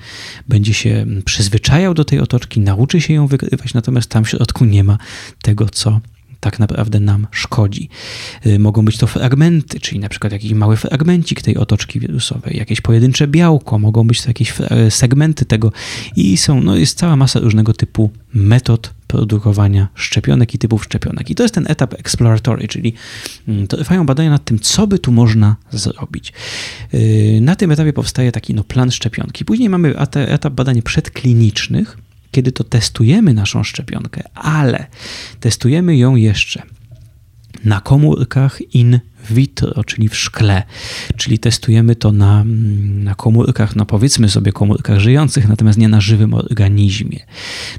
[0.48, 4.84] będzie się przyzwyczajał do tej otoczki, nauczy się ją wykrywać, natomiast tam w środku nie
[4.84, 4.98] ma
[5.42, 6.00] tego, co
[6.42, 7.88] tak naprawdę nam szkodzi.
[8.46, 12.80] Y, mogą być to fragmenty, czyli na przykład jakiś mały fragmencik tej otoczki wirusowej, jakieś
[12.80, 14.54] pojedyncze białko, mogą być to jakieś
[14.90, 15.72] segmenty tego
[16.16, 21.30] i są, no jest cała masa różnego typu metod produkowania szczepionek i typów szczepionek.
[21.30, 22.94] I to jest ten etap exploratory, czyli
[23.48, 26.32] mm, trwają badania nad tym, co by tu można zrobić.
[26.94, 29.44] Y, na tym etapie powstaje taki no, plan szczepionki.
[29.44, 31.98] Później mamy etap badań przedklinicznych,
[32.32, 34.86] kiedy to testujemy naszą szczepionkę, ale
[35.40, 36.62] testujemy ją jeszcze
[37.64, 40.62] na komórkach in vitro, czyli w szkle,
[41.16, 42.44] czyli testujemy to na,
[42.84, 47.18] na komórkach, no powiedzmy sobie komórkach żyjących, natomiast nie na żywym organizmie.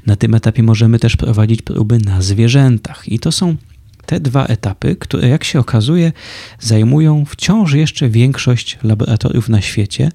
[0.06, 3.56] Na tym etapie możemy też prowadzić próby na zwierzętach i to są
[4.06, 6.12] te dwa etapy, które jak się okazuje
[6.60, 10.10] zajmują wciąż jeszcze większość laboratoriów na świecie,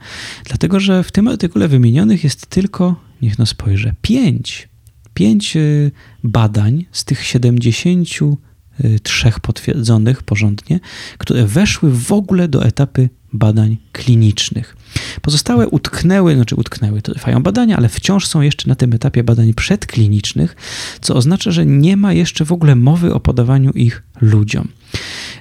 [0.45, 4.69] dlatego że w tym artykule wymienionych jest tylko niech no spojrzę, pięć,
[5.13, 5.91] pięć y,
[6.23, 7.25] badań z tych
[8.81, 10.79] 73 potwierdzonych porządnie,
[11.17, 14.77] które weszły w ogóle do etapy badań klinicznych.
[15.21, 20.55] Pozostałe utknęły, znaczy utknęły, trwają badania, ale wciąż są jeszcze na tym etapie badań przedklinicznych,
[21.01, 24.67] co oznacza, że nie ma jeszcze w ogóle mowy o podawaniu ich ludziom.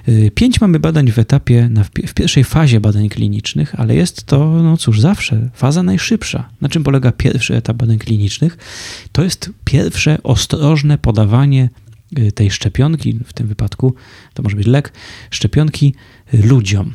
[0.09, 1.69] Y, pięć mamy badań w etapie,
[2.07, 6.49] w pierwszej fazie badań klinicznych, ale jest to, no cóż, zawsze faza najszybsza.
[6.61, 8.57] Na czym polega pierwszy etap badań klinicznych?
[9.11, 11.88] To jest pierwsze ostrożne podawanie y,
[12.35, 13.93] tej szczepionki, w tym wypadku
[14.33, 14.93] to może być lek,
[15.31, 15.93] szczepionki
[16.33, 16.93] y, ludziom.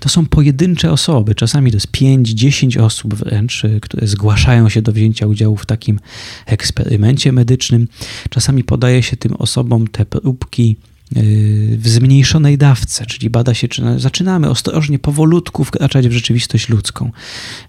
[0.00, 5.26] To są pojedyncze osoby, czasami to jest 5-10 osób wręcz, które zgłaszają się do wzięcia
[5.26, 6.00] udziału w takim
[6.46, 7.88] eksperymencie medycznym.
[8.30, 10.76] Czasami podaje się tym osobom te próbki
[11.12, 17.10] w zmniejszonej dawce, czyli bada się, czy zaczynamy ostrożnie, powolutku wkraczać w rzeczywistość ludzką.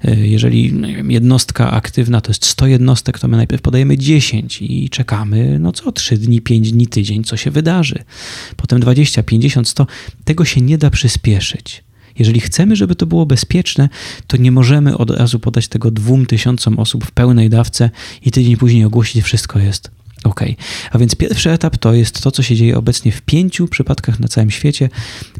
[0.06, 4.90] Y, jeżeli wiem, jednostka aktywna to jest 100 jednostek, to my najpierw podajemy 10 i
[4.90, 8.04] czekamy, no co, 3 dni, 5 dni, tydzień, co się wydarzy.
[8.56, 9.88] Potem 20, 50, 100.
[10.24, 11.84] Tego się nie da przyspieszyć.
[12.20, 13.90] Jeżeli chcemy, żeby to było bezpieczne,
[14.28, 17.90] to nie możemy od razu podać tego dwóm tysiącom osób w pełnej dawce
[18.22, 19.92] i tydzień później ogłosić, wszystko jest
[20.24, 20.42] OK.
[20.92, 24.28] A więc pierwszy etap to jest to, co się dzieje obecnie w pięciu przypadkach na
[24.28, 24.90] całym świecie.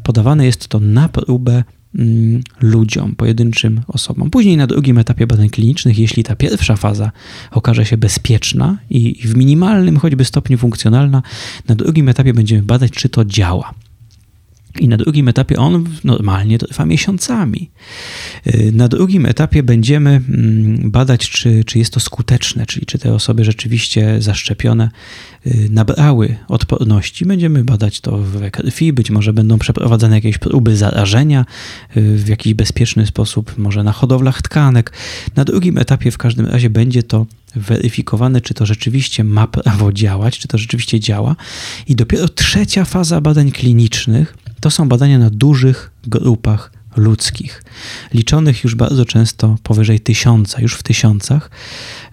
[0.02, 1.64] Podawane jest to na próbę
[1.94, 4.30] mm, ludziom, pojedynczym osobom.
[4.30, 7.12] Później na drugim etapie badań klinicznych, jeśli ta pierwsza faza
[7.50, 11.22] okaże się bezpieczna i w minimalnym choćby stopniu funkcjonalna,
[11.68, 13.74] na drugim etapie będziemy badać, czy to działa.
[14.80, 17.70] I na drugim etapie on normalnie trwa miesiącami.
[18.46, 23.14] Y, na drugim etapie będziemy mm, badać, czy, czy jest to skuteczne, czyli czy te
[23.14, 24.90] osoby rzeczywiście zaszczepione
[25.46, 27.26] y, nabrały odporności.
[27.26, 31.44] Będziemy badać to w krwi, być może będą przeprowadzane jakieś próby zarażenia
[31.96, 34.92] y, w jakiś bezpieczny sposób, może na hodowlach tkanek.
[35.36, 37.26] Na drugim etapie w każdym razie będzie to
[37.56, 41.36] weryfikowane, czy to rzeczywiście ma prawo działać, czy to rzeczywiście działa.
[41.86, 47.64] I dopiero trzecia faza badań klinicznych to są badania na dużych grupach ludzkich,
[48.14, 51.50] liczonych już bardzo często powyżej tysiąca, już w tysiącach,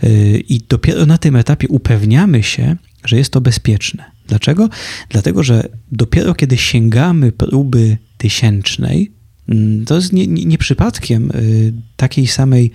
[0.03, 4.03] yy, i dopiero na tym etapie upewniamy się, że jest to bezpieczne.
[4.27, 4.69] Dlaczego?
[5.09, 9.11] Dlatego, że dopiero kiedy sięgamy próby tysięcznej,
[9.49, 12.71] mm, to jest nie, nie, nie przypadkiem yy, takiej samej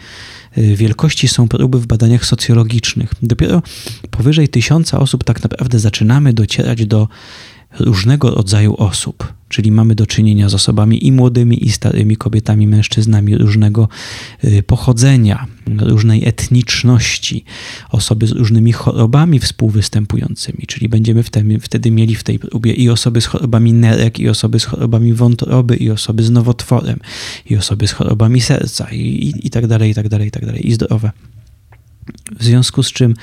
[0.57, 3.15] yy, wielkości są próby w badaniach socjologicznych.
[3.23, 3.63] Dopiero
[4.11, 7.09] powyżej tysiąca osób tak naprawdę zaczynamy docierać do
[7.79, 13.39] różnego rodzaju osób, czyli mamy do czynienia z osobami i młodymi, i starymi kobietami, mężczyznami
[13.39, 13.89] różnego
[14.45, 15.47] y, pochodzenia,
[15.79, 17.45] różnej etniczności,
[17.91, 21.23] osoby z różnymi chorobami współwystępującymi, czyli będziemy
[21.61, 25.77] wtedy, mieli w tej próbie i osoby z chorobami nerek, i osoby z chorobami wątroby,
[25.77, 26.99] i osoby z nowotworem,
[27.51, 30.47] i osoby z chorobami serca, i, i, i tak dalej, i tak dalej, i tak
[30.47, 31.11] dalej, i zdrowe.
[32.39, 33.15] W związku z czym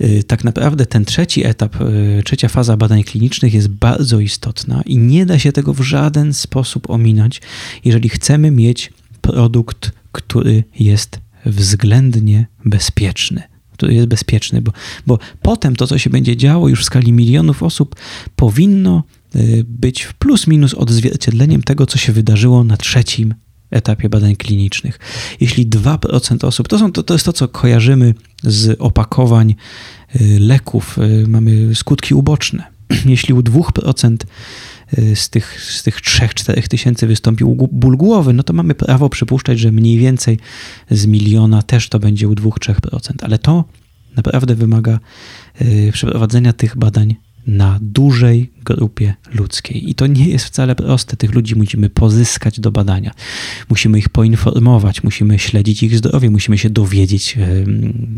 [0.00, 4.98] y, tak naprawdę ten trzeci etap, y, trzecia faza badań klinicznych jest bardzo istotna i
[4.98, 7.40] nie da się tego w żaden sposób ominąć,
[7.84, 13.42] jeżeli chcemy mieć produkt, który jest względnie bezpieczny.
[13.72, 14.72] Który jest bezpieczny, bo,
[15.06, 17.96] bo potem to, co się będzie działo już w skali milionów osób,
[18.36, 19.04] powinno
[19.36, 23.34] y, być w plus minus odzwierciedleniem tego, co się wydarzyło na trzecim
[23.70, 24.98] etapie badań klinicznych.
[25.40, 29.54] Jeśli 2% osób, to, są, to, to jest to, co kojarzymy z opakowań
[30.20, 32.64] y, leków, y, mamy skutki uboczne.
[33.06, 34.16] Jeśli u 2%
[34.98, 39.58] y, z tych, z tych 3-4 tysięcy wystąpił ból głowy, no to mamy prawo przypuszczać,
[39.58, 40.38] że mniej więcej
[40.90, 42.74] z miliona też to będzie u 2-3%.
[43.22, 43.64] Ale to
[44.16, 44.98] naprawdę wymaga
[45.92, 49.90] przeprowadzenia tych badań na dużej grupie ludzkiej.
[49.90, 51.16] I to nie jest wcale proste.
[51.16, 53.14] Tych ludzi musimy pozyskać do badania.
[53.68, 57.38] Musimy ich poinformować, musimy śledzić ich zdrowie, musimy się dowiedzieć,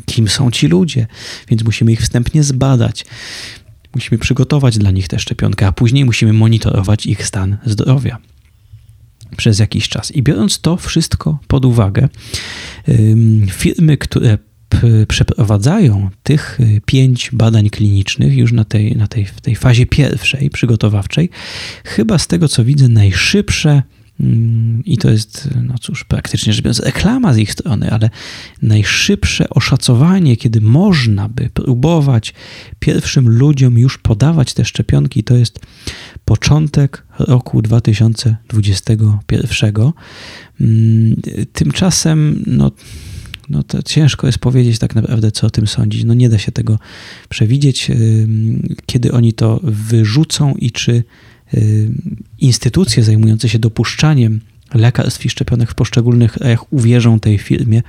[0.07, 1.07] kim są ci ludzie,
[1.49, 3.05] więc musimy ich wstępnie zbadać.
[3.95, 8.19] Musimy przygotować dla nich tę szczepionkę, a później musimy monitorować ich stan zdrowia
[9.37, 10.11] przez jakiś czas.
[10.11, 12.09] I biorąc to wszystko pod uwagę,
[13.51, 14.39] firmy, które
[15.09, 20.51] przeprowadzają tych y, pięć badań klinicznych już na tej, na tej, w tej fazie pierwszej,
[20.51, 21.31] przygotowawczej,
[21.85, 23.83] chyba z tego co widzę, najszybsze
[24.21, 28.11] mm, i to jest, no cóż, praktycznie rzecz biorąc, reklama z ich strony, ale
[28.63, 32.35] najszybsze oszacowanie, kiedy można by próbować
[32.79, 35.61] pierwszym ludziom już podawać te szczepionki, to jest
[36.25, 39.93] początek roku 2021.
[40.61, 41.17] Mm,
[41.53, 42.71] tymczasem, no
[43.53, 46.05] no to ciężko jest powiedzieć tak naprawdę, co o tym sądzić.
[46.05, 46.79] No nie da się tego
[47.29, 47.91] przewidzieć,
[48.87, 51.05] kiedy oni to wyrzucą i czy
[52.39, 54.41] instytucje zajmujące się dopuszczaniem
[54.75, 57.83] lekarstw i szczepionek w poszczególnych krajach uwierzą tej firmie,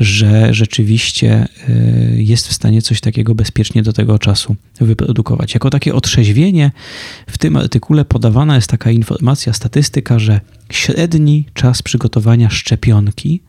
[0.00, 5.54] że rzeczywiście y, jest w stanie coś takiego bezpiecznie do tego czasu wyprodukować.
[5.54, 6.70] Jako takie otrzeźwienie
[7.26, 13.40] w tym artykule podawana jest taka informacja, statystyka, że średni czas przygotowania szczepionki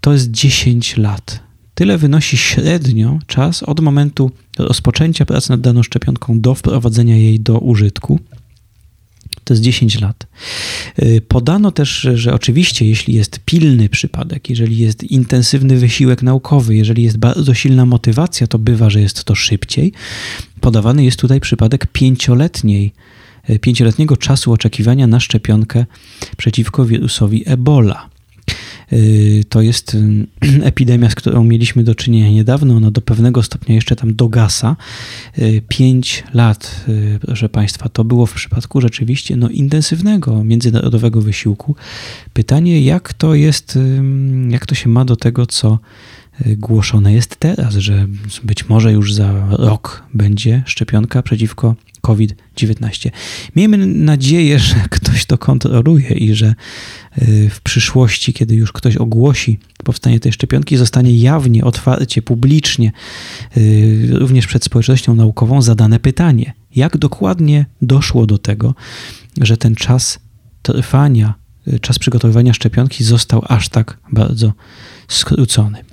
[0.00, 1.40] to jest 10 lat.
[1.74, 7.58] Tyle wynosi średnio czas od momentu rozpoczęcia pracy nad daną szczepionką do wprowadzenia jej do
[7.58, 8.20] użytku.
[9.44, 10.26] To jest 10 lat.
[11.02, 17.02] Y, podano też, że oczywiście, jeśli jest pilny przypadek, jeżeli jest intensywny wysiłek naukowy, jeżeli
[17.02, 19.92] jest bardzo silna motywacja, to bywa, że jest to szybciej.
[20.60, 22.92] Podawany jest tutaj przypadek pięcioletniej,
[23.50, 25.86] y, pięcioletniego czasu oczekiwania na szczepionkę
[26.36, 28.08] przeciwko wirusowi Ebola.
[28.92, 30.26] Y, to jest y,
[30.62, 32.76] epidemia, z którą mieliśmy do czynienia niedawno.
[32.76, 34.76] Ona do pewnego stopnia jeszcze tam dogasa.
[35.38, 36.84] Y, pięć lat,
[37.20, 41.76] proszę Państwa, to było w przypadku rzeczywiście no, intensywnego międzynarodowego wysiłku.
[42.32, 43.78] Pytanie, jak to jest,
[44.48, 45.78] jak to się ma do tego, co
[46.46, 48.06] głoszone jest teraz, że
[48.44, 51.74] być może już za rok będzie szczepionka przeciwko
[52.08, 53.10] COVID-19.
[53.56, 56.54] Miejmy nadzieję, że ktoś to kontroluje i że
[57.18, 62.92] y, w przyszłości, kiedy już ktoś ogłosi powstanie tej szczepionki, zostanie jawnie, otwarcie, publicznie,
[63.56, 68.74] y, również przed społecznością naukową zadane pytanie, jak dokładnie doszło do tego,
[69.40, 70.18] że ten czas
[70.62, 71.34] trwania,
[71.68, 74.52] y, czas przygotowywania szczepionki został aż tak bardzo
[75.08, 75.84] skrócony.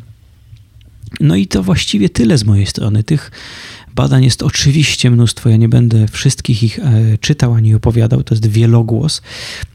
[1.19, 3.04] No i to właściwie tyle z mojej strony.
[3.04, 3.32] Tych
[3.96, 5.50] badań jest oczywiście mnóstwo.
[5.50, 9.22] Ja nie będę wszystkich ich e, czytał ani opowiadał, to jest wielogłos.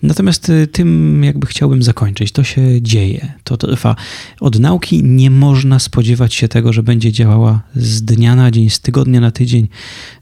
[0.03, 2.33] Natomiast e, tym jakby chciałbym zakończyć.
[2.33, 3.97] To się dzieje, to trwa.
[4.41, 8.81] Od nauki nie można spodziewać się tego, że będzie działała z dnia na dzień, z
[8.81, 9.69] tygodnia na tydzień,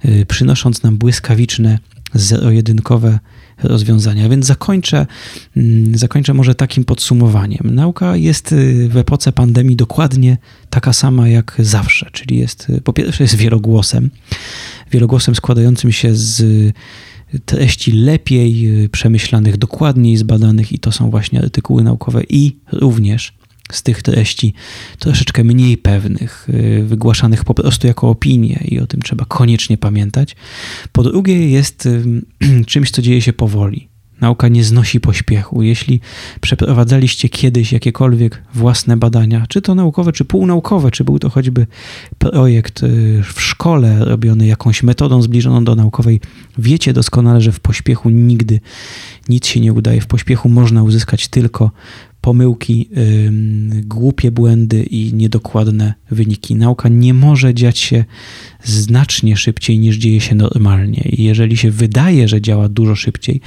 [0.02, 1.78] e, przynosząc nam błyskawiczne,
[2.14, 3.18] zero-jedynkowe
[3.62, 4.28] rozwiązania.
[4.28, 5.06] Więc zakończę,
[5.56, 7.74] mm, zakończę może takim podsumowaniem.
[7.74, 10.36] Nauka jest y, w epoce pandemii dokładnie
[10.70, 14.10] taka sama jak zawsze, czyli jest y, po pierwsze jest wielogłosem,
[14.90, 16.44] wielogłosem składającym się z
[17.44, 23.37] treści lepiej y, przemyślanych, dokładniej zbadanych i to są właśnie artykuły naukowe i również
[23.72, 24.54] z tych treści
[24.98, 30.36] troszeczkę mniej pewnych, y, wygłaszanych po prostu jako opinie i o tym trzeba koniecznie pamiętać.
[30.92, 31.88] Po drugie jest
[32.66, 33.88] czymś, co dzieje się powoli.
[34.20, 35.62] Nauka nie znosi pośpiechu.
[35.62, 36.00] Jeśli
[36.40, 41.66] przeprowadzaliście kiedyś jakiekolwiek własne badania, czy to naukowe, czy półnaukowe, czy był to choćby
[42.18, 46.20] projekt y, w szkole robiony jakąś metodą zbliżoną do naukowej,
[46.58, 48.60] wiecie doskonale, że w pośpiechu nigdy
[49.28, 50.00] nic się nie udaje.
[50.00, 51.70] W pośpiechu można uzyskać tylko
[52.28, 52.88] pomyłki,
[53.84, 56.54] głupie błędy i niedokładne wyniki.
[56.54, 58.04] Nauka nie może dziać się
[58.64, 61.08] znacznie szybciej niż dzieje się normalnie.
[61.12, 63.40] I jeżeli się wydaje, że działa dużo szybciej,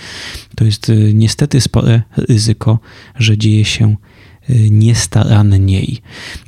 [0.56, 2.80] to jest y, niestety spore ryzyko,
[3.16, 3.96] że dzieje się
[4.50, 6.02] y, niestaranniej.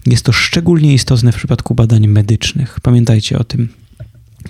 [0.06, 2.80] Jest to szczególnie istotne w przypadku badań medycznych.
[2.80, 3.70] Pamiętajcie o tym.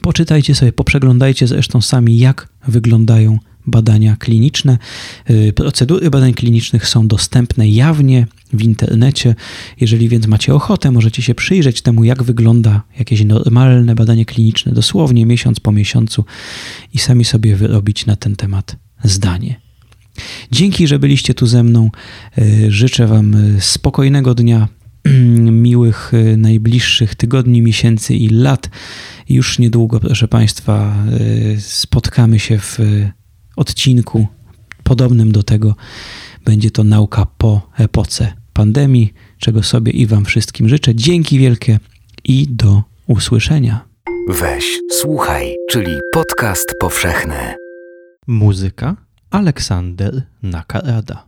[0.02, 4.78] Poczytajcie sobie, poprzeglądajcie zresztą sami, jak wyglądają badania kliniczne.
[5.30, 9.36] Y, procedury badań klinicznych są dostępne jawnie w internecie.
[9.82, 15.26] Jeżeli więc macie ochotę, możecie się przyjrzeć temu, jak wygląda jakieś normalne badanie kliniczne, dosłownie
[15.26, 16.26] miesiąc po miesiącu
[16.94, 19.62] i sami sobie wyrobić na ten temat zdanie.
[20.52, 21.90] Dzięki, że byliście tu ze mną.
[22.38, 24.68] Y, życzę Wam y, spokojnego dnia,
[25.52, 28.70] miłych najbliższych tygodni, miesięcy i lat.
[29.30, 30.96] Już niedługo, proszę Państwa,
[31.60, 32.80] spotkamy się w
[33.56, 34.28] odcinku
[34.84, 35.76] podobnym do tego
[36.46, 40.96] będzie to nauka po epoce pandemii, czego sobie i Wam wszystkim życzę.
[40.96, 41.80] Dzięki wielkie
[42.24, 43.86] i do usłyszenia.
[44.30, 47.56] Weź, słuchaj, czyli podcast powszechny.
[48.28, 48.96] Muzyka
[49.30, 51.26] Aleksander Nakarada.